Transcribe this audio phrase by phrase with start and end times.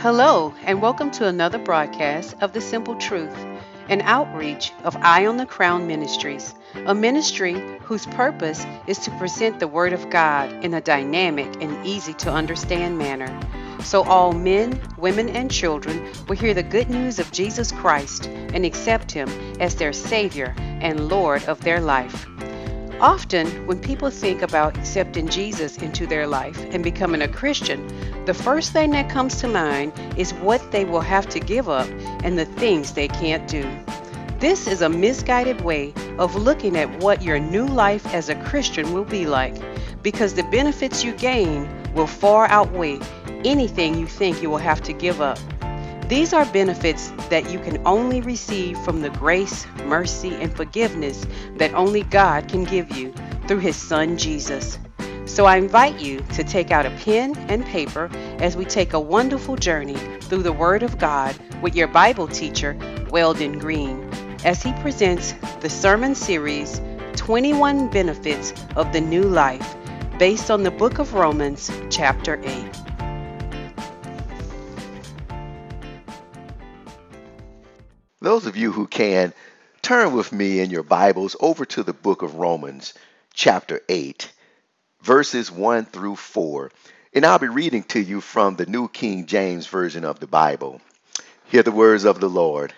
[0.00, 3.36] Hello, and welcome to another broadcast of The Simple Truth,
[3.88, 6.54] an outreach of Eye on the Crown Ministries,
[6.86, 11.84] a ministry whose purpose is to present the Word of God in a dynamic and
[11.84, 13.40] easy to understand manner.
[13.82, 18.64] So all men, women, and children will hear the good news of Jesus Christ and
[18.64, 19.28] accept Him
[19.58, 22.24] as their Savior and Lord of their life.
[23.00, 27.86] Often, when people think about accepting Jesus into their life and becoming a Christian,
[28.24, 31.88] the first thing that comes to mind is what they will have to give up
[32.24, 33.64] and the things they can't do.
[34.40, 38.92] This is a misguided way of looking at what your new life as a Christian
[38.92, 39.54] will be like,
[40.02, 42.98] because the benefits you gain will far outweigh
[43.44, 45.38] anything you think you will have to give up.
[46.08, 51.26] These are benefits that you can only receive from the grace, mercy, and forgiveness
[51.56, 53.12] that only God can give you
[53.46, 54.78] through His Son Jesus.
[55.26, 59.00] So I invite you to take out a pen and paper as we take a
[59.00, 62.74] wonderful journey through the Word of God with your Bible teacher,
[63.10, 64.08] Weldon Green,
[64.46, 66.80] as he presents the sermon series
[67.16, 69.76] 21 Benefits of the New Life
[70.18, 72.87] based on the book of Romans, chapter 8.
[78.28, 79.32] Those of you who can,
[79.80, 82.92] turn with me in your Bibles over to the book of Romans,
[83.32, 84.30] chapter 8,
[85.00, 86.70] verses 1 through 4.
[87.14, 90.82] And I'll be reading to you from the New King James Version of the Bible.
[91.46, 92.74] Hear the words of the Lord.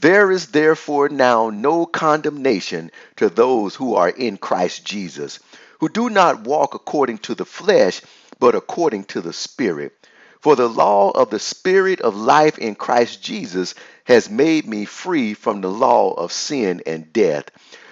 [0.00, 5.38] There is therefore now no condemnation to those who are in Christ Jesus,
[5.80, 8.00] who do not walk according to the flesh,
[8.38, 9.92] but according to the Spirit.
[10.40, 15.34] For the law of the Spirit of life in Christ Jesus has made me free
[15.34, 17.44] from the law of sin and death.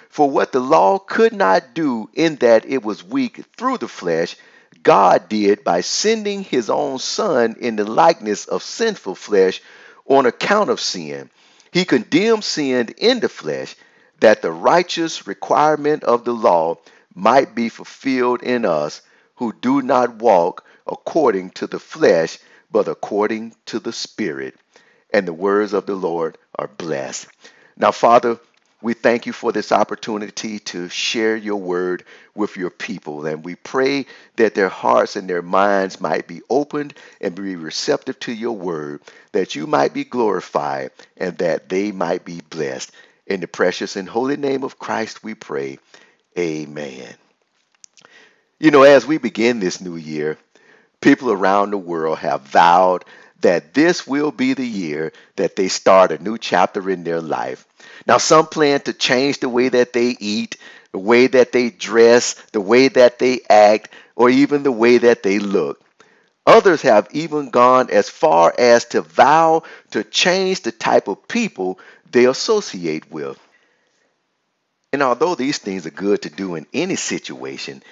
[0.08, 4.36] For what the law could not do in that it was weak through the flesh,
[4.82, 9.62] God did by sending his own Son in the likeness of sinful flesh
[10.06, 11.30] on account of sin.
[11.70, 13.76] He condemned sin in the flesh,
[14.18, 16.78] that the righteous requirement of the law
[17.14, 19.02] might be fulfilled in us
[19.36, 22.38] who do not walk according to the flesh,
[22.70, 24.54] but according to the Spirit.
[25.12, 27.26] And the words of the Lord are blessed.
[27.76, 28.38] Now, Father,
[28.82, 32.04] we thank you for this opportunity to share your word
[32.34, 33.26] with your people.
[33.26, 34.06] And we pray
[34.36, 39.02] that their hearts and their minds might be opened and be receptive to your word,
[39.32, 42.90] that you might be glorified and that they might be blessed.
[43.26, 45.78] In the precious and holy name of Christ, we pray.
[46.38, 47.14] Amen.
[48.58, 50.38] You know, as we begin this new year,
[51.00, 53.04] people around the world have vowed
[53.40, 57.66] that this will be the year that they start a new chapter in their life.
[58.06, 60.56] Now, some plan to change the way that they eat,
[60.92, 65.22] the way that they dress, the way that they act, or even the way that
[65.22, 65.82] they look.
[66.46, 69.62] Others have even gone as far as to vow
[69.92, 71.78] to change the type of people
[72.10, 73.38] they associate with.
[74.92, 77.82] And although these things are good to do in any situation,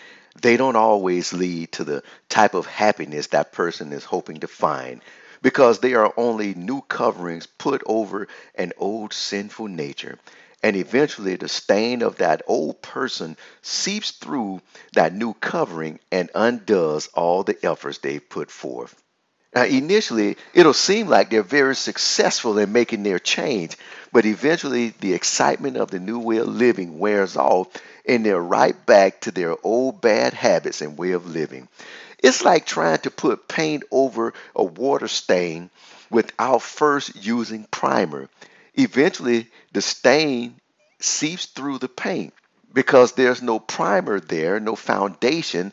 [0.41, 5.03] they don't always lead to the type of happiness that person is hoping to find
[5.43, 10.19] because they are only new coverings put over an old sinful nature.
[10.63, 14.61] And eventually, the stain of that old person seeps through
[14.95, 18.95] that new covering and undoes all the efforts they've put forth.
[19.55, 23.77] Now, initially, it'll seem like they're very successful in making their change,
[24.13, 27.69] but eventually, the excitement of the new way of living wears off
[28.05, 31.69] and they're right back to their old bad habits and way of living.
[32.21, 35.71] It's like trying to put paint over a water stain
[36.11, 38.29] without first using primer.
[38.75, 40.57] Eventually, the stain
[41.01, 42.35] seeps through the paint
[42.73, 45.73] because there's no primer there, no foundation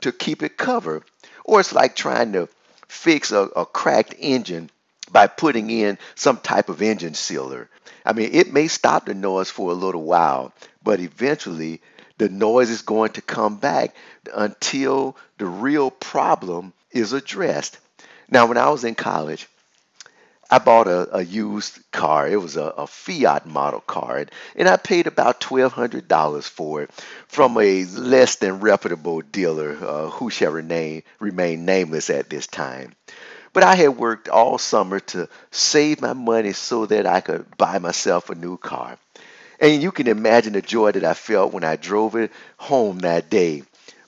[0.00, 1.04] to keep it covered.
[1.44, 2.48] Or it's like trying to
[2.88, 4.70] fix a, a cracked engine
[5.10, 7.68] by putting in some type of engine sealer.
[8.04, 11.80] I mean, it may stop the noise for a little while, but eventually
[12.18, 13.94] the noise is going to come back
[14.32, 17.78] until the real problem is addressed.
[18.30, 19.48] Now, when I was in college,
[20.50, 22.28] I bought a, a used car.
[22.28, 26.92] It was a, a, Fiat model car, and I paid about $1,200 for it
[27.26, 32.94] from a less than reputable dealer uh, who shall remain, remain nameless at this time.
[33.52, 37.78] But I had worked all summer to save my money so that I could buy
[37.78, 38.98] myself a new car.
[39.64, 43.30] And you can imagine the joy that I felt when I drove it home that
[43.30, 43.62] day.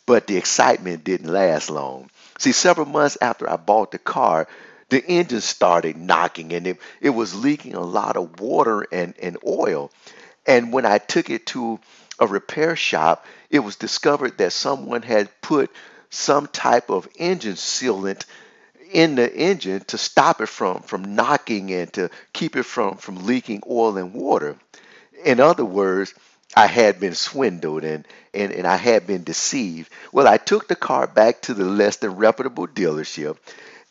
[0.05, 2.11] But the excitement didn't last long.
[2.39, 4.49] See, several months after I bought the car,
[4.91, 9.39] the engine started knocking and it, it was leaking a lot of water and, and
[9.47, 9.91] oil.
[10.47, 11.81] And when I took it to
[12.19, 15.71] a repair shop, it was discovered that someone had put
[16.11, 18.27] some type of engine sealant
[18.93, 23.27] in the engine to stop it from from knocking and to keep it from from
[23.27, 24.57] leaking oil and water.
[25.27, 26.15] In other words,
[26.57, 29.93] I had been swindled and, and, and I had been deceived.
[30.13, 33.37] Well, I took the car back to the less than reputable dealership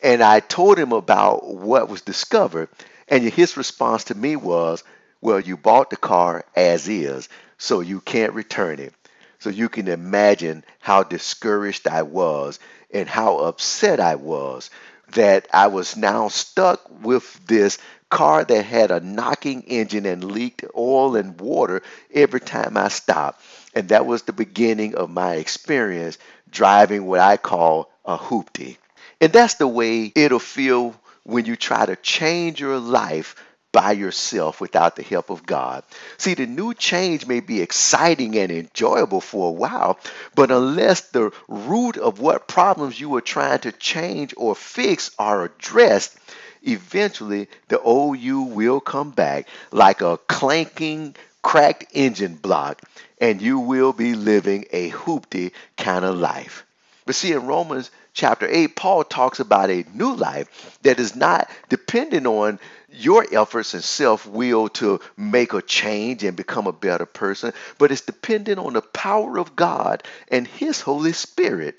[0.02, 2.68] and I told him about what was discovered.
[3.08, 4.84] And his response to me was,
[5.20, 7.28] Well, you bought the car as is,
[7.58, 8.94] so you can't return it.
[9.38, 12.58] So you can imagine how discouraged I was
[12.92, 14.70] and how upset I was
[15.14, 17.78] that I was now stuck with this
[18.10, 21.82] car that had a knocking engine and leaked oil and water
[22.12, 23.42] every time I stopped.
[23.74, 26.18] And that was the beginning of my experience
[26.50, 28.76] driving what I call a hoopty.
[29.20, 30.94] And that's the way it'll feel
[31.24, 33.34] when you try to change your life
[33.72, 35.84] by yourself without the help of God.
[36.16, 39.98] See, the new change may be exciting and enjoyable for a while,
[40.34, 45.44] but unless the root of what problems you are trying to change or fix are
[45.44, 46.16] addressed,
[46.62, 47.80] eventually the
[48.18, 52.82] you will come back like a clanking, cracked engine block,
[53.20, 56.64] and you will be living a hoopty kind of life.
[57.06, 61.48] But see, in Romans chapter 8, Paul talks about a new life that is not
[61.68, 62.58] dependent on
[62.90, 67.92] your efforts and self will to make a change and become a better person, but
[67.92, 71.78] it's dependent on the power of God and His Holy Spirit.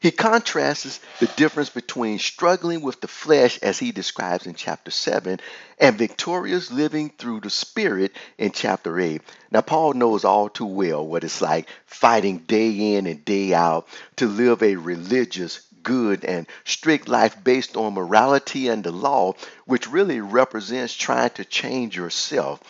[0.00, 5.38] He contrasts the difference between struggling with the flesh, as he describes in chapter 7,
[5.78, 9.20] and victorious living through the Spirit in chapter 8.
[9.50, 13.88] Now, Paul knows all too well what it's like fighting day in and day out
[14.16, 19.34] to live a religious, good and strict life based on morality and the law,
[19.66, 22.60] which really represents trying to change yourself.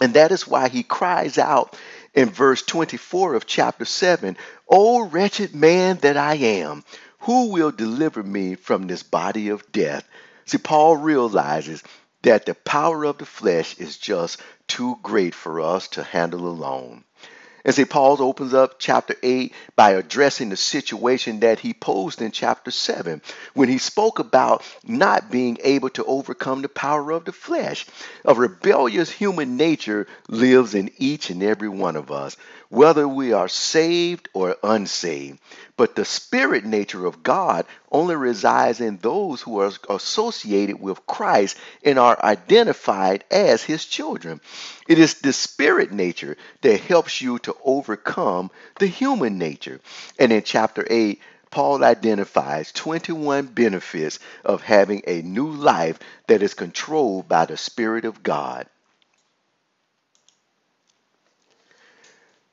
[0.00, 1.76] And that is why he cries out
[2.14, 4.36] in verse 24 of chapter 7
[4.68, 6.84] O wretched man that I am,
[7.20, 10.06] who will deliver me from this body of death?
[10.46, 11.82] See, Paul realizes
[12.22, 17.04] that the power of the flesh is just too great for us to handle alone.
[17.64, 22.30] And see, Paul opens up chapter 8 by addressing the situation that he posed in
[22.30, 23.20] chapter 7
[23.54, 27.86] when he spoke about not being able to overcome the power of the flesh.
[28.24, 32.36] A rebellious human nature lives in each and every one of us,
[32.70, 35.38] whether we are saved or unsaved.
[35.76, 41.56] But the spirit nature of God only resides in those who are associated with Christ
[41.84, 44.40] and are identified as his children.
[44.88, 49.80] It is the spirit nature that helps you to overcome the human nature.
[50.18, 51.20] And in chapter 8,
[51.50, 58.04] Paul identifies 21 benefits of having a new life that is controlled by the Spirit
[58.04, 58.68] of God.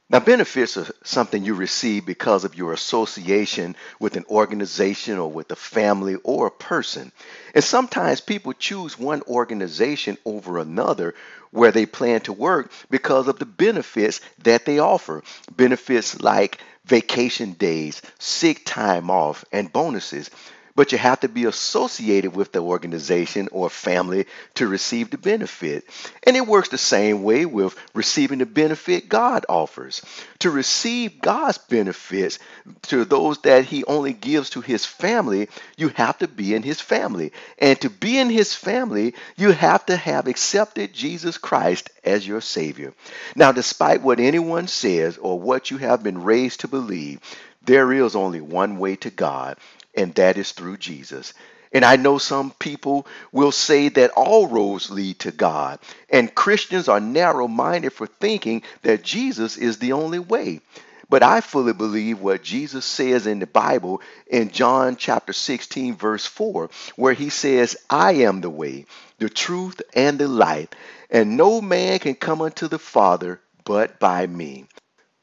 [0.10, 5.52] Now, benefits are something you receive because of your association with an organization or with
[5.52, 7.12] a family or a person.
[7.54, 11.14] And sometimes people choose one organization over another
[11.52, 15.24] where they plan to work because of the benefits that they offer.
[15.52, 20.30] Benefits like vacation days, sick time off, and bonuses
[20.78, 25.84] but you have to be associated with the organization or family to receive the benefit.
[26.22, 30.04] And it works the same way with receiving the benefit God offers.
[30.40, 32.38] To receive God's benefits
[32.84, 36.80] to those that He only gives to His family, you have to be in His
[36.80, 37.32] family.
[37.58, 42.40] And to be in His family, you have to have accepted Jesus Christ as your
[42.40, 42.94] Savior.
[43.36, 47.20] Now, despite what anyone says or what you have been raised to believe,
[47.68, 49.58] there is only one way to God,
[49.98, 51.34] and that is through Jesus.
[51.74, 56.88] And I know some people will say that all roads lead to God, and Christians
[56.88, 60.62] are narrow minded for thinking that Jesus is the only way.
[61.10, 66.26] But I fully believe what Jesus says in the Bible in John chapter 16, verse
[66.26, 68.86] 4, where he says, I am the way,
[69.18, 70.70] the truth, and the life,
[71.10, 74.66] and no man can come unto the Father but by me.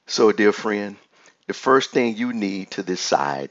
[0.06, 0.96] So, dear friend,
[1.46, 3.50] the first thing you need to decide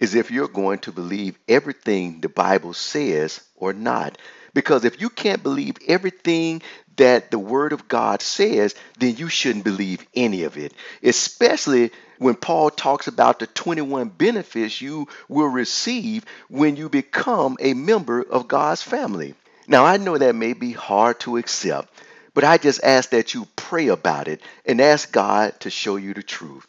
[0.00, 4.18] is if you're going to believe everything the Bible says or not.
[4.52, 6.62] Because if you can't believe everything
[6.96, 10.72] that the Word of God says, then you shouldn't believe any of it.
[11.02, 17.74] Especially when Paul talks about the 21 benefits you will receive when you become a
[17.74, 19.34] member of God's family.
[19.68, 21.88] Now, I know that may be hard to accept,
[22.34, 26.12] but I just ask that you pray about it and ask God to show you
[26.12, 26.66] the truth.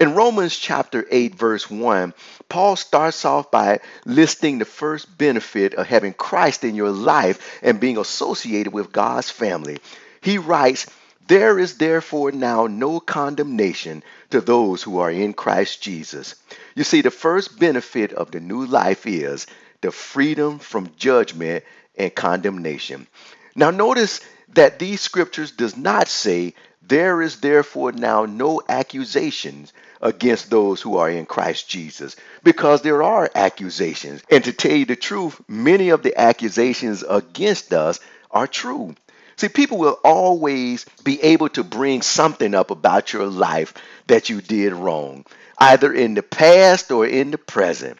[0.00, 2.14] In Romans chapter 8, verse 1,
[2.48, 7.78] Paul starts off by listing the first benefit of having Christ in your life and
[7.78, 9.76] being associated with God's family.
[10.22, 10.86] He writes,
[11.28, 16.34] There is therefore now no condemnation to those who are in Christ Jesus.
[16.74, 19.46] You see, the first benefit of the new life is
[19.82, 21.62] the freedom from judgment
[21.94, 23.06] and condemnation.
[23.54, 24.20] Now notice
[24.54, 30.96] that these scriptures does not say there is therefore now no accusations against those who
[30.96, 34.22] are in Christ Jesus because there are accusations.
[34.30, 38.94] And to tell you the truth, many of the accusations against us are true.
[39.36, 43.72] See, people will always be able to bring something up about your life
[44.06, 45.24] that you did wrong,
[45.56, 47.98] either in the past or in the present,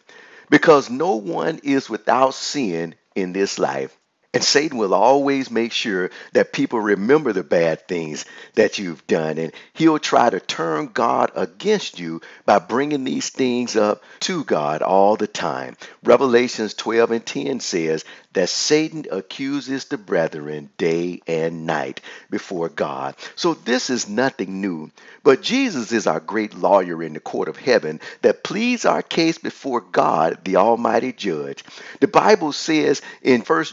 [0.49, 3.97] because no one is without sin in this life.
[4.33, 8.23] And Satan will always make sure that people remember the bad things
[8.55, 9.37] that you've done.
[9.37, 14.83] And he'll try to turn God against you by bringing these things up to God
[14.83, 15.75] all the time.
[16.03, 23.15] Revelations 12 and 10 says that Satan accuses the brethren day and night before God.
[23.35, 24.91] So this is nothing new.
[25.23, 29.37] But Jesus is our great lawyer in the court of heaven that pleads our case
[29.37, 31.65] before God, the Almighty Judge.
[31.99, 33.65] The Bible says in 1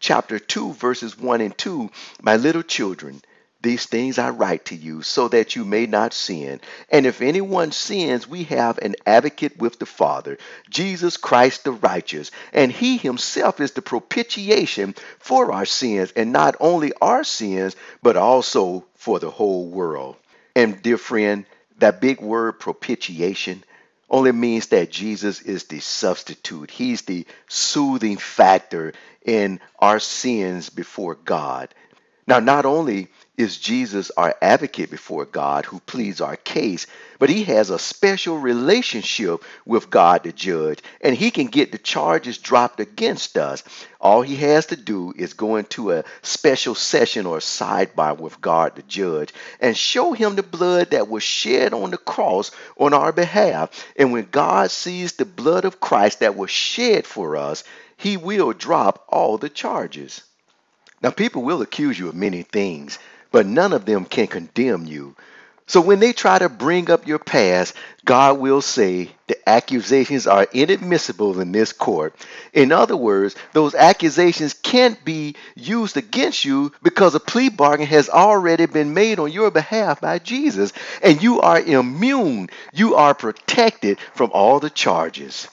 [0.00, 1.90] Chapter 2, verses 1 and 2
[2.22, 3.22] My little children,
[3.64, 6.60] these things I write to you so that you may not sin.
[6.90, 10.38] And if anyone sins, we have an advocate with the Father,
[10.68, 12.30] Jesus Christ the righteous.
[12.52, 18.16] And he himself is the propitiation for our sins, and not only our sins, but
[18.16, 20.16] also for the whole world.
[20.54, 21.46] And dear friend,
[21.78, 23.64] that big word propitiation
[24.10, 26.70] only means that Jesus is the substitute.
[26.70, 28.92] He's the soothing factor
[29.24, 31.74] in our sins before God.
[32.26, 36.86] Now, not only is Jesus our advocate before God who pleads our case,
[37.18, 41.78] but he has a special relationship with God the judge, and he can get the
[41.78, 43.62] charges dropped against us.
[44.00, 48.76] All he has to do is go into a special session or sidebar with God
[48.76, 53.12] the judge and show him the blood that was shed on the cross on our
[53.12, 53.84] behalf.
[53.96, 57.64] And when God sees the blood of Christ that was shed for us,
[57.96, 60.22] he will drop all the charges.
[61.02, 62.98] Now, people will accuse you of many things,
[63.30, 65.14] but none of them can condemn you.
[65.66, 67.74] So when they try to bring up your past,
[68.04, 72.14] God will say the accusations are inadmissible in this court.
[72.52, 78.10] In other words, those accusations can't be used against you because a plea bargain has
[78.10, 82.50] already been made on your behalf by Jesus, and you are immune.
[82.74, 85.48] You are protected from all the charges.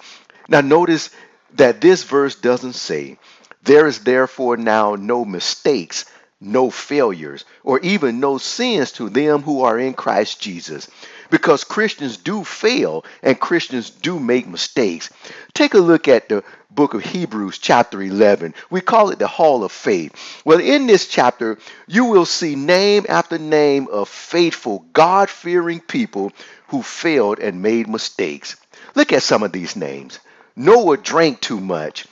[0.50, 1.10] Now, notice
[1.56, 3.18] that this verse doesn't say,
[3.64, 6.06] There is therefore now no mistakes,
[6.40, 10.90] no failures, or even no sins to them who are in Christ Jesus.
[11.30, 15.10] Because Christians do fail and Christians do make mistakes.
[15.54, 18.54] Take a look at the book of Hebrews, chapter 11.
[18.70, 20.14] We call it the Hall of Faith.
[20.44, 26.34] Well, in this chapter, you will see name after name of faithful, God fearing people
[26.68, 28.56] who failed and made mistakes.
[28.96, 30.20] Look at some of these names
[30.64, 32.06] Noah drank too much.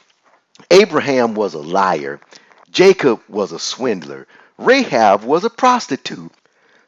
[0.71, 2.19] Abraham was a liar.
[2.71, 4.25] Jacob was a swindler.
[4.57, 6.31] Rahab was a prostitute.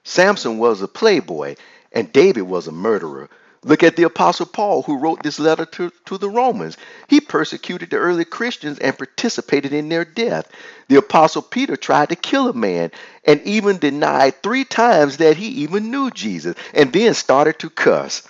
[0.03, 1.57] Samson was a playboy.
[1.91, 3.29] And David was a murderer.
[3.63, 6.77] Look at the Apostle Paul, who wrote this letter to, to the Romans.
[7.07, 10.51] He persecuted the early Christians and participated in their death.
[10.87, 12.89] The Apostle Peter tried to kill a man
[13.23, 18.27] and even denied three times that he even knew Jesus and then started to cuss.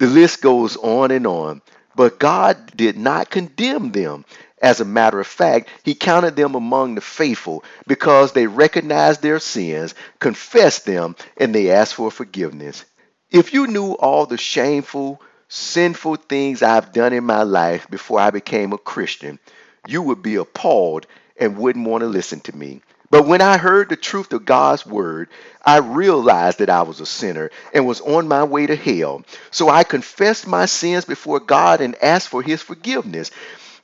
[0.00, 1.62] The list goes on and on.
[1.96, 4.24] But God did not condemn them.
[4.62, 9.40] As a matter of fact, he counted them among the faithful because they recognized their
[9.40, 12.84] sins, confessed them, and they asked for forgiveness.
[13.30, 18.30] If you knew all the shameful, sinful things I've done in my life before I
[18.30, 19.38] became a Christian,
[19.86, 21.06] you would be appalled
[21.38, 22.82] and wouldn't want to listen to me.
[23.10, 25.28] But when I heard the truth of God's word,
[25.64, 29.22] I realized that I was a sinner and was on my way to hell.
[29.50, 33.30] So I confessed my sins before God and asked for his forgiveness.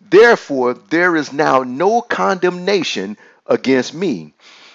[0.01, 4.35] Therefore, there is now no condemnation against me.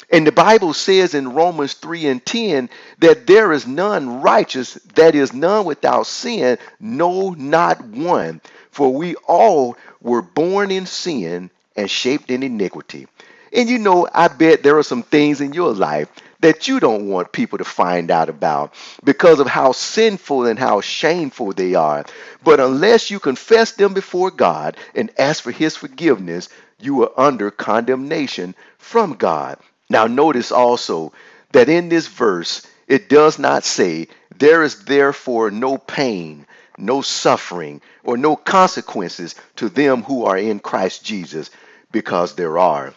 [0.09, 5.15] And the Bible says in Romans 3 and 10 that there is none righteous, that
[5.15, 8.39] is, none without sin, no, not one.
[8.71, 13.07] For we all were born in sin and shaped in iniquity.
[13.53, 17.07] And you know, I bet there are some things in your life that you don't
[17.07, 18.73] want people to find out about
[19.03, 22.05] because of how sinful and how shameful they are.
[22.43, 26.49] But unless you confess them before God and ask for His forgiveness,
[26.79, 29.57] you are under condemnation from God.
[29.89, 31.13] Now, notice also
[31.53, 36.45] that in this verse, it does not say, There is therefore no pain,
[36.77, 41.49] no suffering, or no consequences to them who are in Christ Jesus,
[41.91, 42.93] because there are.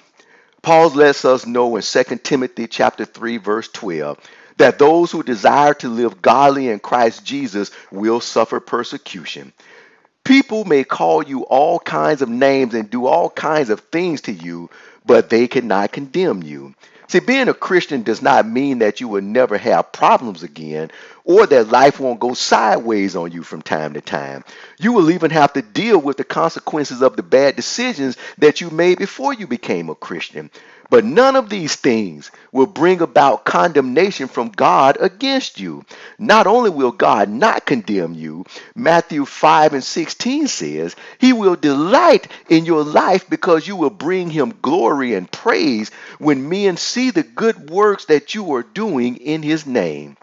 [0.62, 4.18] Paul lets us know in 2 Timothy chapter 3 verse 12
[4.58, 9.52] that those who desire to live godly in Christ Jesus will suffer persecution.
[10.24, 14.32] People may call you all kinds of names and do all kinds of things to
[14.32, 14.68] you,
[15.06, 16.74] but they cannot condemn you.
[17.10, 20.92] See, being a Christian does not mean that you will never have problems again
[21.24, 24.44] or that life won't go sideways on you from time to time.
[24.78, 28.70] You will even have to deal with the consequences of the bad decisions that you
[28.70, 30.52] made before you became a Christian.
[30.90, 35.84] But none of these things will bring about condemnation from God against you.
[36.18, 38.44] Not only will God not condemn you,
[38.74, 44.30] Matthew 5 and 16 says, He will delight in your life because you will bring
[44.30, 49.42] Him glory and praise when men see the good works that you are doing in
[49.42, 50.16] His name.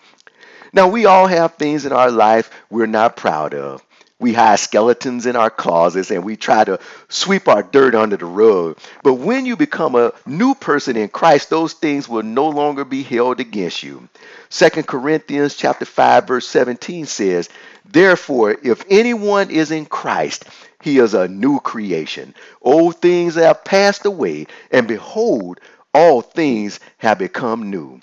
[0.73, 3.83] Now, we all have things in our life we're not proud of.
[4.19, 8.25] We hide skeletons in our closets and we try to sweep our dirt under the
[8.25, 8.77] rug.
[9.03, 13.03] But when you become a new person in Christ, those things will no longer be
[13.03, 14.09] held against you.
[14.49, 17.47] 2 Corinthians chapter 5 verse 17 says,
[17.85, 20.45] "Therefore, if anyone is in Christ,
[20.81, 22.33] he is a new creation.
[22.63, 25.59] Old things have passed away, and behold,
[25.93, 28.01] all things have become new."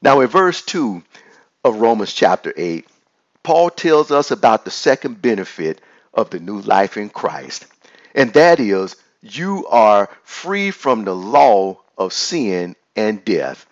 [0.00, 1.02] Now in verse 2
[1.64, 2.86] of Romans chapter 8,
[3.42, 5.80] Paul tells us about the second benefit
[6.14, 7.66] of the new life in Christ,
[8.14, 13.66] and that is you are free from the law of sin and death.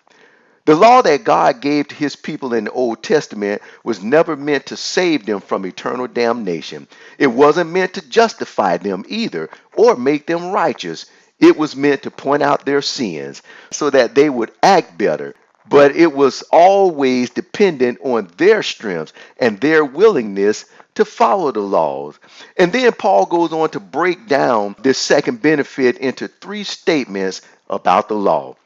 [0.65, 4.67] The law that God gave to his people in the Old Testament was never meant
[4.67, 6.87] to save them from eternal damnation.
[7.17, 11.07] It wasn't meant to justify them either or make them righteous.
[11.39, 15.33] It was meant to point out their sins so that they would act better
[15.71, 22.19] but it was always dependent on their strengths and their willingness to follow the laws.
[22.57, 28.09] And then Paul goes on to break down this second benefit into three statements about
[28.09, 28.57] the law.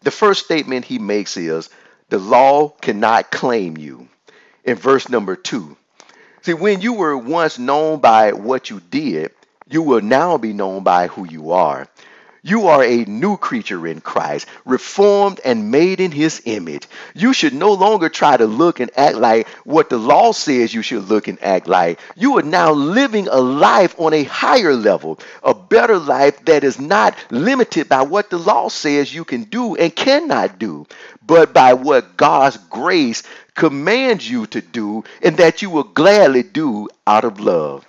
[0.00, 1.68] The first statement he makes is
[2.08, 4.08] the law cannot claim you.
[4.64, 5.76] In verse number two,
[6.40, 9.30] see, when you were once known by what you did,
[9.68, 11.86] you will now be known by who you are.
[12.46, 16.86] You are a new creature in Christ, reformed and made in his image.
[17.12, 20.80] You should no longer try to look and act like what the law says you
[20.82, 21.98] should look and act like.
[22.14, 26.78] You are now living a life on a higher level, a better life that is
[26.78, 30.86] not limited by what the law says you can do and cannot do,
[31.26, 33.24] but by what God's grace
[33.56, 37.84] commands you to do and that you will gladly do out of love.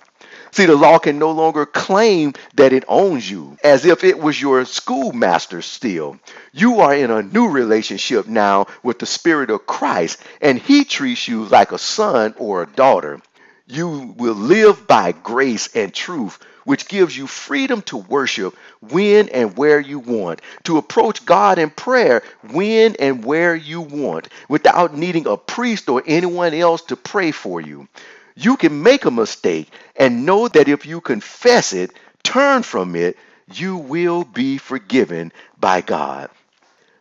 [0.58, 4.42] See, the law can no longer claim that it owns you as if it was
[4.42, 6.18] your schoolmaster still.
[6.52, 11.28] You are in a new relationship now with the Spirit of Christ, and He treats
[11.28, 13.20] you like a son or a daughter.
[13.68, 19.56] You will live by grace and truth, which gives you freedom to worship when and
[19.56, 25.28] where you want, to approach God in prayer when and where you want, without needing
[25.28, 27.86] a priest or anyone else to pray for you.
[28.40, 31.90] You can make a mistake and know that if you confess it,
[32.22, 33.16] turn from it,
[33.52, 36.30] you will be forgiven by God.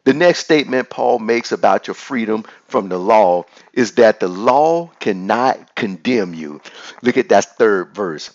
[0.04, 4.88] The next statement Paul makes about your freedom from the law is that the law
[5.00, 6.60] cannot condemn you.
[7.04, 8.32] Look at that third verse.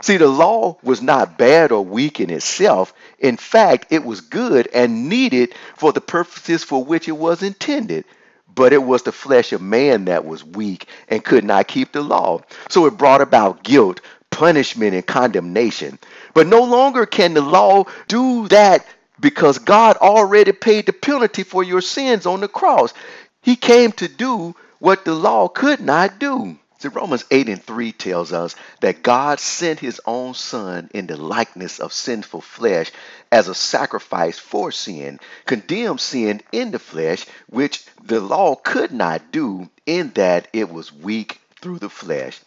[0.00, 2.94] See, the law was not bad or weak in itself.
[3.18, 8.06] In fact, it was good and needed for the purposes for which it was intended
[8.54, 12.02] but it was the flesh of man that was weak and could not keep the
[12.02, 12.42] law.
[12.68, 15.98] So it brought about guilt, punishment, and condemnation.
[16.34, 18.86] But no longer can the law do that
[19.20, 22.94] because God already paid the penalty for your sins on the cross.
[23.42, 26.58] He came to do what the law could not do.
[26.80, 31.18] See, Romans 8 and 3 tells us that God sent his own son in the
[31.18, 32.90] likeness of sinful flesh
[33.30, 39.30] as a sacrifice for sin, condemned sin in the flesh, which the law could not
[39.30, 42.40] do in that it was weak through the flesh.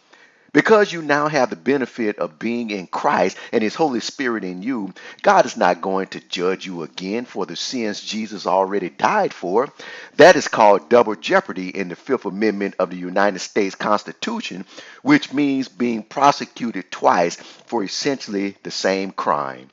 [0.54, 4.62] Because you now have the benefit of being in Christ and His Holy Spirit in
[4.62, 9.34] you, God is not going to judge you again for the sins Jesus already died
[9.34, 9.68] for.
[10.16, 14.64] That is called double jeopardy in the Fifth Amendment of the United States Constitution,
[15.02, 17.34] which means being prosecuted twice
[17.66, 19.70] for essentially the same crime.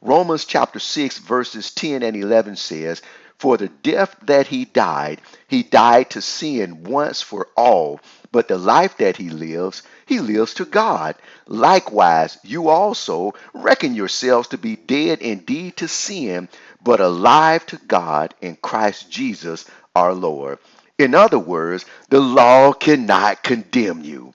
[0.00, 3.02] Romans chapter 6, verses 10 and 11 says,
[3.36, 8.00] For the death that he died, he died to sin once for all,
[8.32, 11.16] but the life that he lives, he lives to God.
[11.46, 16.50] Likewise, you also reckon yourselves to be dead indeed to sin,
[16.84, 19.64] but alive to God in Christ Jesus
[19.96, 20.58] our Lord.
[20.98, 24.34] In other words, the law cannot condemn you.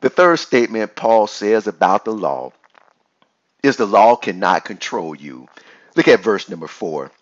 [0.00, 2.52] The third statement Paul says about the law
[3.62, 5.46] is the law cannot control you.
[5.94, 7.12] Look at verse number four.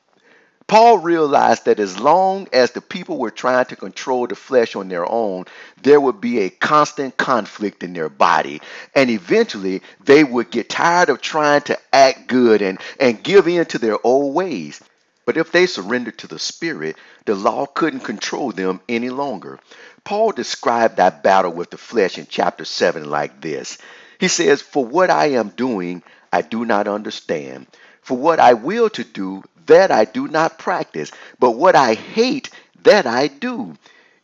[0.66, 4.88] Paul realized that as long as the people were trying to control the flesh on
[4.88, 5.44] their own,
[5.82, 8.62] there would be a constant conflict in their body.
[8.94, 13.66] And eventually, they would get tired of trying to act good and, and give in
[13.66, 14.80] to their old ways.
[15.26, 16.96] But if they surrendered to the Spirit,
[17.26, 19.58] the law couldn't control them any longer.
[20.02, 23.78] Paul described that battle with the flesh in chapter 7 like this
[24.18, 27.66] He says, For what I am doing, I do not understand.
[28.02, 32.50] For what I will to do, that I do not practice, but what I hate,
[32.82, 33.76] that I do.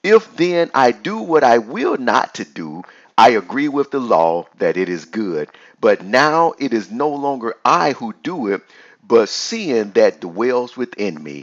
[0.02, 2.82] If then I do what I will not to do,
[3.18, 5.48] I agree with the law that it is good.
[5.80, 8.62] But now it is no longer I who do it,
[9.06, 11.42] but sin that dwells within me.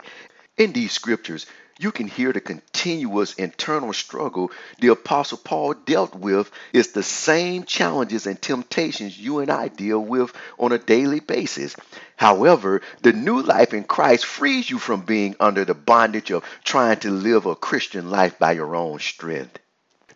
[0.57, 1.45] In these scriptures,
[1.79, 7.63] you can hear the continuous internal struggle the Apostle Paul dealt with is the same
[7.63, 11.75] challenges and temptations you and I deal with on a daily basis.
[12.15, 16.99] However, the new life in Christ frees you from being under the bondage of trying
[16.99, 19.59] to live a Christian life by your own strength.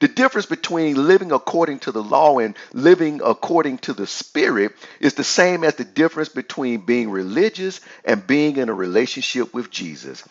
[0.02, 5.13] The difference between living according to the law and living according to the Spirit is
[5.13, 10.24] the same as the difference between being religious and being in a relationship with Jesus.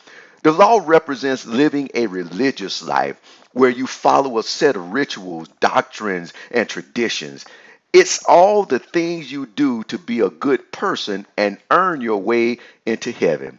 [0.43, 3.21] The law represents living a religious life
[3.53, 7.45] where you follow a set of rituals, doctrines, and traditions.
[7.93, 12.59] It's all the things you do to be a good person and earn your way
[12.87, 13.59] into heaven.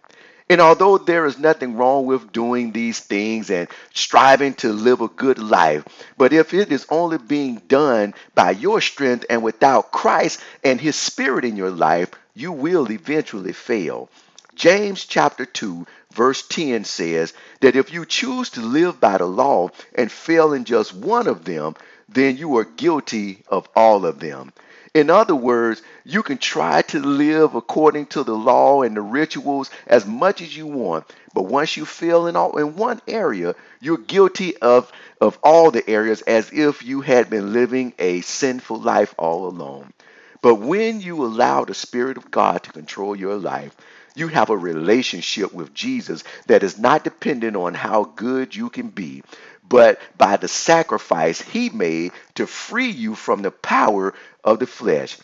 [0.50, 5.08] And although there is nothing wrong with doing these things and striving to live a
[5.08, 5.86] good life,
[6.18, 10.96] but if it is only being done by your strength and without Christ and His
[10.96, 14.10] Spirit in your life, you will eventually fail.
[14.56, 19.70] James chapter 2 verse 10 says that if you choose to live by the law
[19.96, 21.76] and fail in just one of them,
[22.10, 24.52] then you are guilty of all of them.
[24.94, 29.70] In other words, you can try to live according to the law and the rituals
[29.88, 33.98] as much as you want, but once you fail in all in one area, you're
[33.98, 39.16] guilty of of all the areas as if you had been living a sinful life
[39.18, 39.94] all along.
[40.42, 43.76] But when you allow the Spirit of God to control your life,
[44.16, 48.90] you have a relationship with Jesus that is not dependent on how good you can
[48.90, 49.24] be,
[49.68, 55.18] but by the sacrifice he made to free you from the power of the flesh.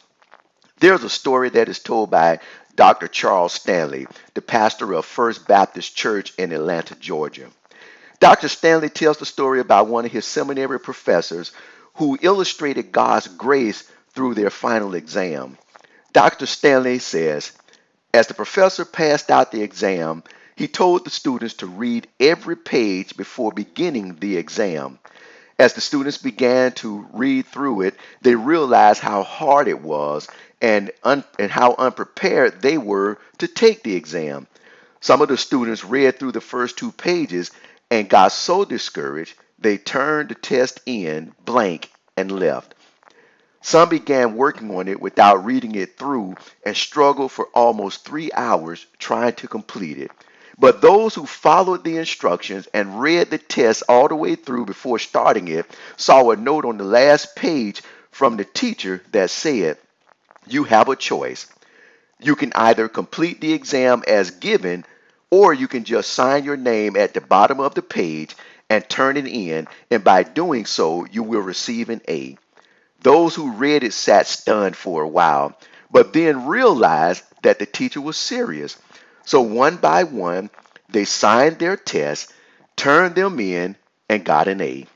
[0.80, 2.40] There's a story that is told by
[2.76, 3.08] Dr.
[3.08, 7.48] Charles Stanley, the pastor of First Baptist Church in Atlanta, Georgia.
[8.20, 8.48] Dr.
[8.48, 11.52] Stanley tells the story about one of his seminary professors
[11.96, 15.58] who illustrated God's grace through their final exam.
[16.14, 16.46] Dr.
[16.46, 17.52] Stanley says,
[18.14, 20.24] as the professor passed out the exam,
[20.56, 25.00] he told the students to read every page before beginning the exam.
[25.60, 30.28] As the students began to read through it, they realized how hard it was
[30.62, 34.48] and, un- and how unprepared they were to take the exam.
[35.00, 37.52] Some of the students read through the first two pages
[37.92, 42.74] and got so discouraged they turned the test in blank and left.
[43.62, 48.86] Some began working on it without reading it through and struggled for almost three hours
[49.00, 50.12] trying to complete it.
[50.60, 55.00] But those who followed the instructions and read the test all the way through before
[55.00, 55.66] starting it
[55.98, 59.78] saw a note on the last page from the teacher that said,
[60.48, 61.46] You have a choice.
[62.20, 64.86] You can either complete the exam as given,
[65.30, 68.36] or you can just sign your name at the bottom of the page
[68.70, 72.38] and turn it in, and by doing so, you will receive an A.
[73.08, 75.58] Those who read it sat stunned for a while,
[75.90, 78.76] but then realized that the teacher was serious.
[79.24, 80.50] So one by one,
[80.90, 82.34] they signed their tests,
[82.76, 83.78] turned them in,
[84.10, 84.88] and got an A.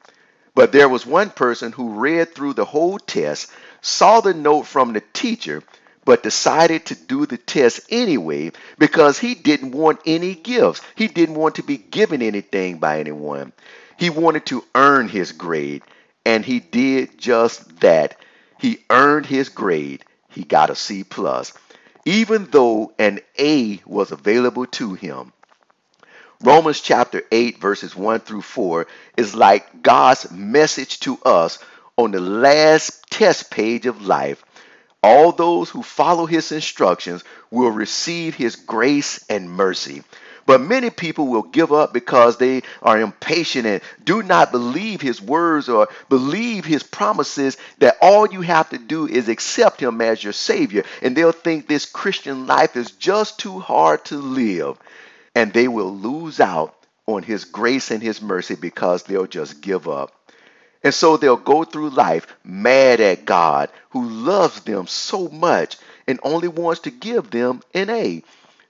[0.53, 4.91] But there was one person who read through the whole test, saw the note from
[4.91, 5.63] the teacher,
[6.03, 10.81] but decided to do the test anyway because he didn't want any gifts.
[10.95, 13.53] He didn't want to be given anything by anyone.
[13.97, 15.83] He wanted to earn his grade.
[16.25, 18.17] And he did just that.
[18.59, 20.05] He earned his grade.
[20.29, 21.53] He got a C plus,
[22.05, 25.33] even though an A was available to him.
[26.43, 31.59] Romans chapter 8, verses 1 through 4 is like God's message to us
[31.97, 34.43] on the last test page of life.
[35.03, 40.03] All those who follow his instructions will receive his grace and mercy.
[40.45, 45.21] But many people will give up because they are impatient and do not believe his
[45.21, 50.23] words or believe his promises that all you have to do is accept him as
[50.23, 50.83] your Savior.
[51.01, 54.77] And they'll think this Christian life is just too hard to live.
[55.35, 56.75] And they will lose out
[57.05, 60.13] on his grace and his mercy because they'll just give up.
[60.83, 65.77] And so they'll go through life mad at God who loves them so much
[66.07, 68.23] and only wants to give them an A.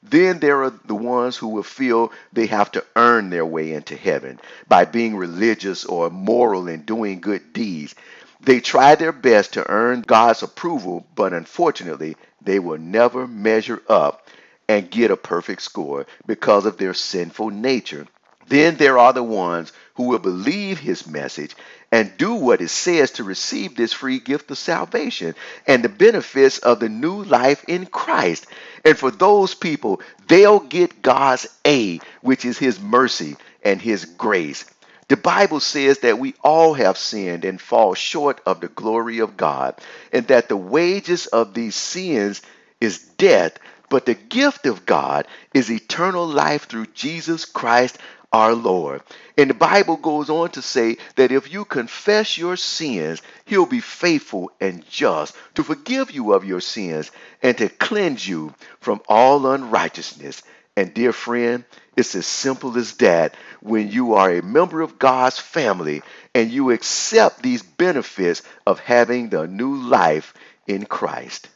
[0.03, 3.95] Then there are the ones who will feel they have to earn their way into
[3.95, 7.95] heaven by being religious or moral and doing good deeds.
[8.39, 14.27] They try their best to earn God's approval, but unfortunately, they will never measure up
[14.67, 18.07] and get a perfect score because of their sinful nature.
[18.51, 21.55] Then there are the ones who will believe his message
[21.89, 25.35] and do what it says to receive this free gift of salvation
[25.65, 28.45] and the benefits of the new life in Christ.
[28.83, 34.65] And for those people, they'll get God's A, which is his mercy and his grace.
[35.07, 39.37] The Bible says that we all have sinned and fall short of the glory of
[39.37, 39.75] God,
[40.11, 42.41] and that the wages of these sins
[42.81, 43.53] is death,
[43.89, 47.97] but the gift of God is eternal life through Jesus Christ
[48.31, 49.01] our Lord.
[49.37, 53.81] And the Bible goes on to say that if you confess your sins, He'll be
[53.81, 59.45] faithful and just to forgive you of your sins and to cleanse you from all
[59.47, 60.43] unrighteousness.
[60.77, 61.65] And dear friend,
[61.97, 66.01] it's as simple as that when you are a member of God's family
[66.33, 70.33] and you accept these benefits of having the new life
[70.67, 71.49] in Christ.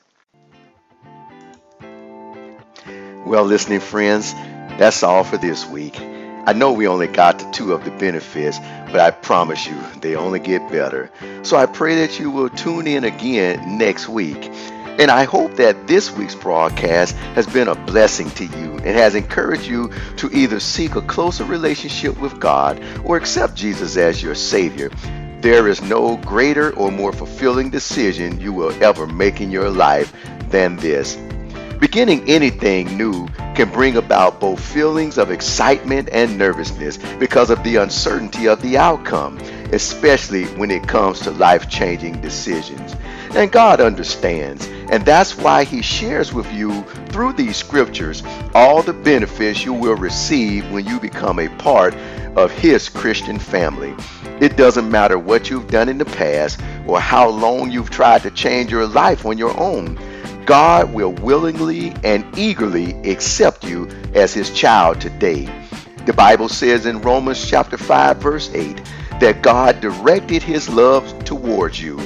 [3.25, 4.33] Well, listening friends,
[4.77, 5.95] that's all for this week.
[6.47, 8.59] I know we only got to two of the benefits,
[8.91, 11.09] but I promise you they only get better.
[11.41, 14.51] So I pray that you will tune in again next week.
[14.99, 19.15] And I hope that this week's broadcast has been a blessing to you and has
[19.15, 24.35] encouraged you to either seek a closer relationship with God or accept Jesus as your
[24.35, 24.89] Savior.
[25.41, 30.13] There is no greater or more fulfilling decision you will ever make in your life
[30.49, 31.17] than this.
[31.85, 37.75] Beginning anything new can bring about both feelings of excitement and nervousness because of the
[37.75, 39.37] uncertainty of the outcome,
[39.71, 42.95] especially when it comes to life changing decisions.
[43.35, 48.23] And God understands, and that's why He shares with you through these scriptures
[48.55, 51.93] all the benefits you will receive when you become a part
[52.35, 53.93] of His Christian family.
[54.41, 58.31] It doesn't matter what you've done in the past or how long you've tried to
[58.31, 59.99] change your life on your own.
[60.45, 65.49] God will willingly and eagerly accept you as his child today.
[66.05, 68.79] The Bible says in Romans chapter 5 verse 8
[69.19, 71.97] that God directed his love towards you,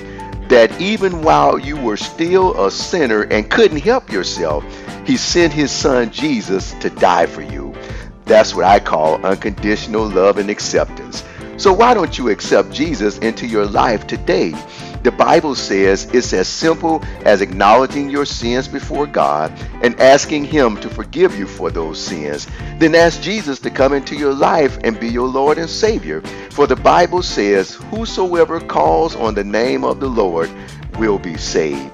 [0.47, 4.63] that even while you were still a sinner and couldn't help yourself,
[5.05, 7.75] he sent his son Jesus to die for you.
[8.23, 11.25] That's what I call unconditional love and acceptance.
[11.57, 14.53] So why don't you accept Jesus into your life today?
[15.01, 20.75] The Bible says it's as simple as acknowledging your sins before God and asking Him
[20.81, 22.47] to forgive you for those sins.
[22.79, 26.19] Then ask Jesus to come into your life and be your Lord and Savior.
[26.51, 30.51] For the Bible says, Whosoever calls on the name of the Lord
[30.97, 31.93] will be saved.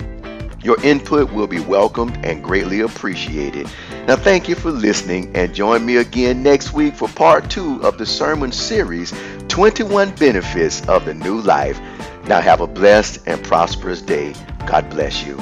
[0.61, 3.69] Your input will be welcomed and greatly appreciated.
[4.07, 7.99] Now, thank you for listening and join me again next week for part two of
[7.99, 9.13] the sermon series
[9.47, 11.79] 21 Benefits of the New Life.
[12.27, 14.33] Now, have a blessed and prosperous day.
[14.65, 15.39] God bless you.